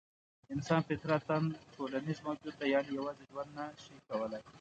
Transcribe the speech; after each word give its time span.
انسان 0.53 0.81
فطرتاً 0.87 1.37
ټولنیز 1.73 2.19
موجود 2.27 2.53
دی؛ 2.59 2.67
یعنې 2.73 2.89
یوازې 2.97 3.23
ژوند 3.31 3.49
نه 3.57 3.65
شي 3.83 3.95
کولای. 4.07 4.41